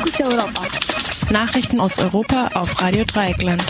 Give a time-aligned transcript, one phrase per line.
[0.00, 0.62] Fokus Europa.
[1.30, 3.62] Nachrichten aus Europa auf Radio Dreieckland.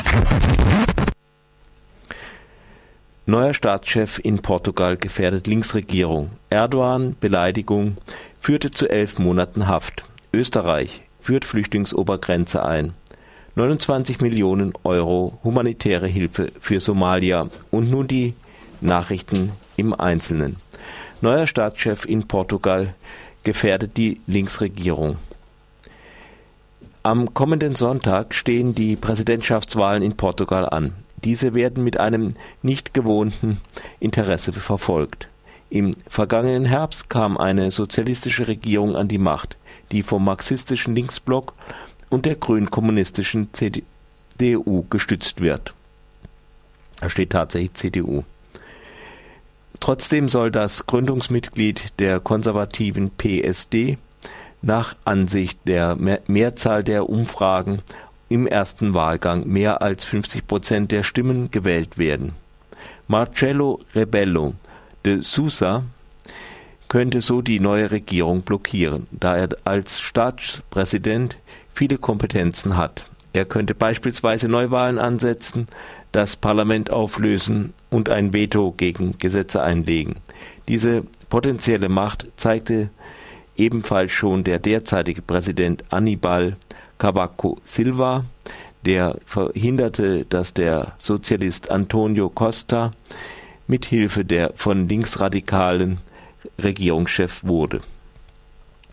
[3.27, 6.31] Neuer Staatschef in Portugal gefährdet Linksregierung.
[6.49, 7.97] Erdogan, Beleidigung,
[8.41, 10.05] führte zu elf Monaten Haft.
[10.33, 12.93] Österreich führt Flüchtlingsobergrenze ein.
[13.57, 17.49] 29 Millionen Euro humanitäre Hilfe für Somalia.
[17.73, 18.35] Und nun die
[18.81, 20.57] Nachrichten im Einzelnen.
[21.23, 22.95] Neuer Staatschef in Portugal
[23.43, 25.17] gefährdet die Linksregierung.
[27.03, 30.93] Am kommenden Sonntag stehen die Präsidentschaftswahlen in Portugal an.
[31.25, 33.59] Diese werden mit einem nicht gewohnten
[34.01, 35.29] Interesse verfolgt.
[35.71, 39.57] Im vergangenen Herbst kam eine sozialistische Regierung an die Macht,
[39.93, 41.55] die vom marxistischen Linksblock
[42.11, 45.73] und der grün-kommunistischen CDU gestützt wird.
[47.01, 48.25] Da steht tatsächlich CDU.
[49.79, 53.97] Trotzdem soll das Gründungsmitglied der konservativen PSD
[54.63, 57.83] nach Ansicht der Mehrzahl der Umfragen
[58.29, 62.33] im ersten Wahlgang mehr als 50 Prozent der Stimmen gewählt werden.
[63.09, 64.55] Marcello Rebello
[65.05, 65.83] de Sousa
[66.89, 71.39] könnte so die neue Regierung blockieren, da er als Staatspräsident
[71.73, 73.05] viele Kompetenzen hat.
[73.33, 75.67] Er könnte beispielsweise Neuwahlen ansetzen,
[76.13, 80.17] das Parlament auflösen und ein Veto gegen Gesetze einlegen.
[80.67, 82.91] Diese potenzielle Macht zeigte
[83.61, 86.57] ebenfalls schon der derzeitige Präsident Annibal
[86.99, 88.25] Cavaco Silva,
[88.87, 92.93] der verhinderte, dass der Sozialist Antonio Costa
[93.67, 95.99] mit Hilfe der von linksradikalen
[96.59, 97.83] Regierungschef wurde.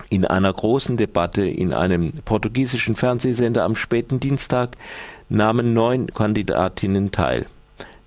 [0.10, 4.78] In einer großen Debatte in einem portugiesischen Fernsehsender am späten Dienstag
[5.30, 7.46] nahmen neun Kandidatinnen teil.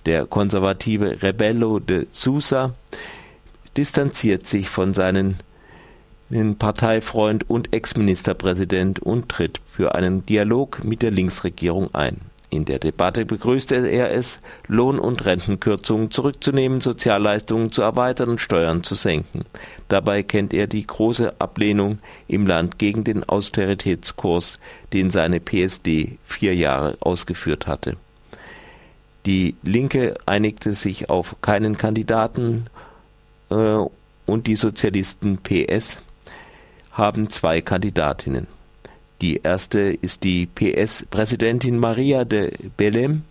[0.06, 2.74] Der konservative Rebello de Sousa
[3.76, 5.36] distanziert sich von seinen
[6.58, 12.18] Parteifreund und Ex-Ministerpräsident und tritt für einen Dialog mit der Linksregierung ein.
[12.50, 18.82] In der Debatte begrüßte er es, Lohn- und Rentenkürzungen zurückzunehmen, Sozialleistungen zu erweitern und Steuern
[18.82, 19.44] zu senken.
[19.88, 24.58] Dabei kennt er die große Ablehnung im Land gegen den Austeritätskurs,
[24.92, 27.96] den seine PSD vier Jahre ausgeführt hatte.
[29.26, 32.64] Die Linke einigte sich auf keinen Kandidaten
[33.50, 33.84] äh,
[34.26, 36.02] und die Sozialisten PS
[37.00, 38.46] haben zwei Kandidatinnen.
[39.22, 43.22] Die erste ist die PS-Präsidentin Maria de Belém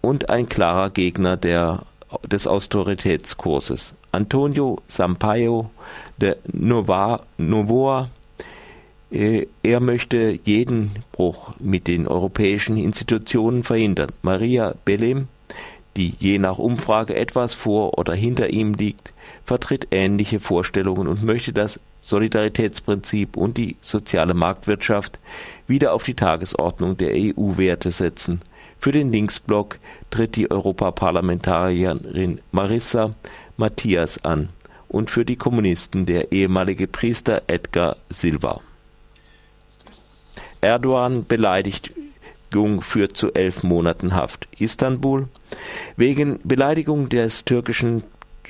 [0.00, 1.84] und ein klarer Gegner der,
[2.26, 3.94] des Austeritätskurses.
[4.12, 5.70] Antonio Sampaio
[6.20, 8.10] de Nova, Novoa.
[9.10, 14.12] Äh, er möchte jeden Bruch mit den europäischen Institutionen verhindern.
[14.22, 15.26] Maria Belém,
[15.96, 19.12] die je nach Umfrage etwas vor oder hinter ihm liegt,
[19.44, 25.18] vertritt ähnliche Vorstellungen und möchte das Solidaritätsprinzip und die soziale Marktwirtschaft
[25.66, 28.40] wieder auf die Tagesordnung der EU-Werte setzen.
[28.78, 29.78] Für den Linksblock
[30.10, 33.14] tritt die Europaparlamentarierin Marissa
[33.56, 34.48] Matthias an
[34.88, 38.60] und für die Kommunisten der ehemalige Priester Edgar Silva.
[40.62, 41.92] Erdogan beleidigt
[42.80, 44.48] führt zu elf Monaten Haft.
[44.58, 45.28] Istanbul.
[45.96, 48.02] Wegen Beleidigung des türkischen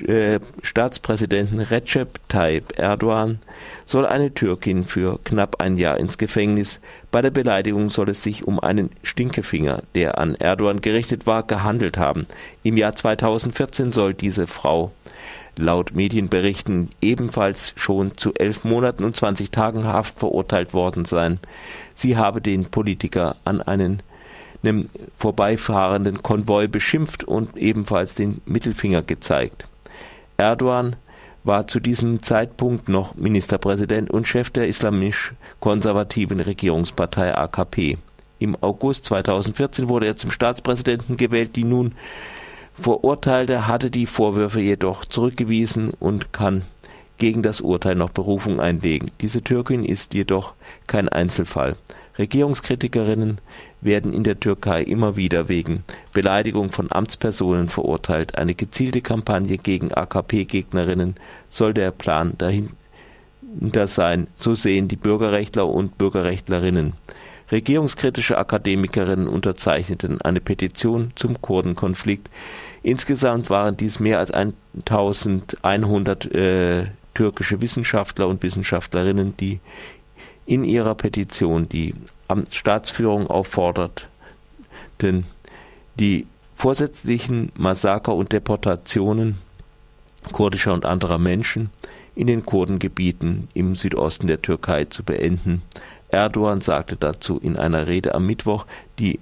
[0.07, 3.39] äh, Staatspräsidenten Recep Tayyip Erdogan
[3.85, 6.79] soll eine Türkin für knapp ein Jahr ins Gefängnis.
[7.11, 11.97] Bei der Beleidigung soll es sich um einen Stinkefinger, der an Erdogan gerichtet war, gehandelt
[11.97, 12.27] haben.
[12.63, 14.91] Im Jahr 2014 soll diese Frau
[15.57, 21.39] laut Medienberichten ebenfalls schon zu elf Monaten und 20 Tagen Haft verurteilt worden sein.
[21.93, 24.01] Sie habe den Politiker an einen
[24.63, 29.67] einem vorbeifahrenden Konvoi beschimpft und ebenfalls den Mittelfinger gezeigt.
[30.41, 30.95] Erdogan
[31.43, 37.97] war zu diesem Zeitpunkt noch Ministerpräsident und Chef der islamisch-konservativen Regierungspartei AKP.
[38.39, 41.55] Im August 2014 wurde er zum Staatspräsidenten gewählt.
[41.55, 41.93] Die nun
[42.73, 46.63] Verurteilte hatte die Vorwürfe jedoch zurückgewiesen und kann
[47.19, 49.11] gegen das Urteil noch Berufung einlegen.
[49.21, 50.55] Diese Türkin ist jedoch
[50.87, 51.75] kein Einzelfall.
[52.17, 53.39] Regierungskritikerinnen
[53.81, 58.37] werden in der Türkei immer wieder wegen Beleidigung von Amtspersonen verurteilt.
[58.37, 61.15] Eine gezielte Kampagne gegen AKP-Gegnerinnen
[61.49, 66.93] soll der Plan dahinter sein, so sehen die Bürgerrechtler und Bürgerrechtlerinnen.
[67.51, 72.29] Regierungskritische Akademikerinnen unterzeichneten eine Petition zum Kurdenkonflikt.
[72.81, 79.59] Insgesamt waren dies mehr als 1100 äh, türkische Wissenschaftler und Wissenschaftlerinnen, die
[80.45, 81.93] in ihrer Petition die
[82.51, 84.05] Staatsführung aufforderten,
[85.99, 89.37] die vorsätzlichen Massaker und Deportationen
[90.31, 91.69] kurdischer und anderer Menschen
[92.15, 95.63] in den Kurdengebieten im Südosten der Türkei zu beenden.
[96.09, 98.65] Erdogan sagte dazu in einer Rede am Mittwoch,
[98.99, 99.19] die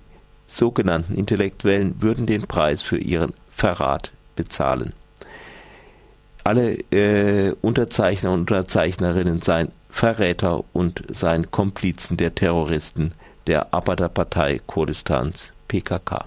[0.48, 4.94] sogenannten Intellektuellen würden den Preis für ihren Verrat bezahlen.
[6.50, 13.10] Alle äh, Unterzeichner und Unterzeichnerinnen seien Verräter und seien Komplizen der Terroristen
[13.46, 16.26] der Arbeiterpartei Kurdistans PKK.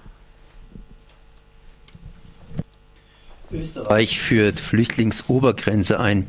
[3.51, 6.25] Österreich führt Flüchtlingsobergrenze ein.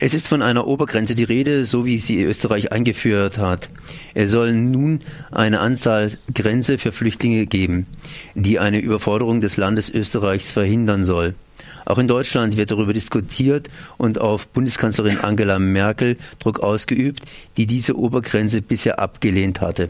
[0.00, 3.70] Es ist von einer Obergrenze die Rede, so wie sie Österreich eingeführt hat.
[4.14, 7.86] Es soll nun eine Anzahl Grenze für Flüchtlinge geben,
[8.34, 11.36] die eine Überforderung des Landes Österreichs verhindern soll.
[11.84, 13.68] Auch in Deutschland wird darüber diskutiert
[13.98, 17.22] und auf Bundeskanzlerin Angela Merkel Druck ausgeübt,
[17.56, 19.88] die diese Obergrenze bisher abgelehnt hatte.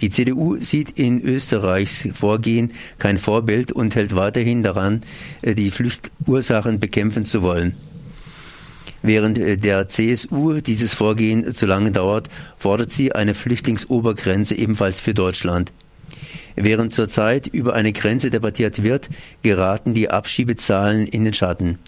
[0.00, 5.02] Die CDU sieht in Österreichs Vorgehen kein Vorbild und hält weiterhin daran,
[5.42, 7.74] die Fluchtursachen bekämpfen zu wollen.
[9.02, 12.28] Während äh, der CSU dieses Vorgehen zu lange dauert,
[12.58, 15.72] fordert sie eine Flüchtlingsobergrenze ebenfalls für Deutschland.
[16.56, 19.08] Während zurzeit über eine Grenze debattiert wird,
[19.42, 21.78] geraten die Abschiebezahlen in den Schatten.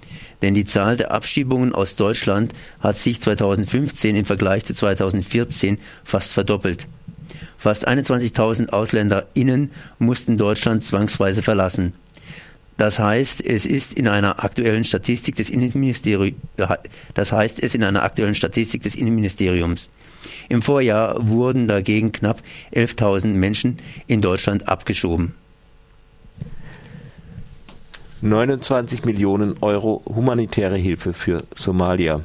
[0.40, 6.32] Denn die Zahl der Abschiebungen aus Deutschland hat sich 2015 im Vergleich zu 2014 fast
[6.32, 6.86] verdoppelt.
[7.56, 11.92] Fast 21.000 AusländerInnen mussten Deutschland zwangsweise verlassen.
[12.76, 16.36] Das heißt, es ist in einer aktuellen Statistik des Innenministeriums,
[17.14, 19.90] das heißt es in einer aktuellen Statistik des Innenministeriums.
[20.48, 22.42] Im Vorjahr wurden dagegen knapp
[22.72, 25.34] 11.000 Menschen in Deutschland abgeschoben.
[28.22, 32.20] 29 Millionen Euro humanitäre Hilfe für Somalia.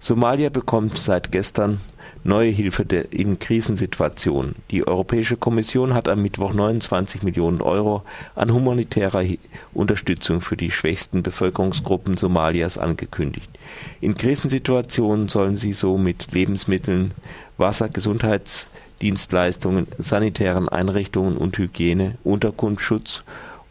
[0.00, 1.80] Somalia bekommt seit gestern
[2.26, 4.56] neue Hilfe in Krisensituationen.
[4.70, 8.02] Die Europäische Kommission hat am Mittwoch 29 Millionen Euro
[8.34, 9.24] an humanitärer
[9.72, 13.48] Unterstützung für die schwächsten Bevölkerungsgruppen Somalias angekündigt.
[14.00, 17.14] In Krisensituationen sollen sie so mit Lebensmitteln,
[17.56, 23.22] Wasser, Gesundheitsdienstleistungen, sanitären Einrichtungen und Hygiene, Unterkunftsschutz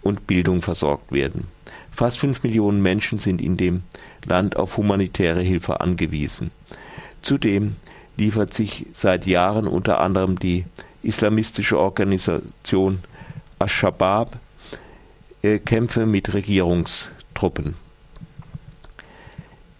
[0.01, 1.48] und Bildung versorgt werden.
[1.92, 3.84] Fast fünf Millionen Menschen sind in dem
[4.25, 6.51] Land auf humanitäre Hilfe angewiesen.
[7.22, 7.75] Zudem
[8.17, 10.65] liefert sich seit Jahren unter anderem die
[11.03, 13.00] islamistische Organisation
[13.59, 14.39] Ash-Shabaab
[15.41, 17.75] äh, Kämpfe mit Regierungstruppen.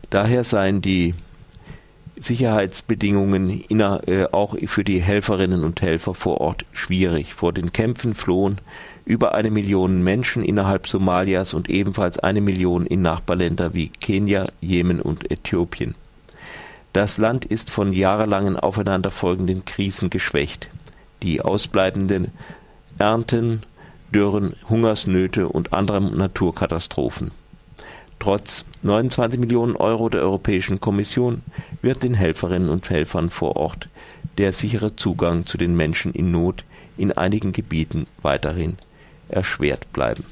[0.10, 1.16] Daher seien die
[2.18, 7.34] Sicherheitsbedingungen inner, äh, auch für die Helferinnen und Helfer vor Ort schwierig.
[7.34, 8.60] Vor den Kämpfen flohen
[9.04, 15.02] über eine Million Menschen innerhalb Somalias und ebenfalls eine Million in Nachbarländer wie Kenia, Jemen
[15.02, 15.96] und Äthiopien.
[16.96, 20.70] Das Land ist von jahrelangen aufeinanderfolgenden Krisen geschwächt.
[21.24, 22.32] Die ausbleibenden
[22.98, 23.64] Ernten,
[24.14, 27.32] Dürren, Hungersnöte und anderen Naturkatastrophen.
[28.18, 31.42] Trotz 29 Millionen Euro der Europäischen Kommission
[31.82, 33.90] wird den Helferinnen und Helfern vor Ort
[34.38, 36.64] der sichere Zugang zu den Menschen in Not
[36.98, 38.78] in einigen Gebieten weiterhin
[39.28, 40.24] erschwert bleiben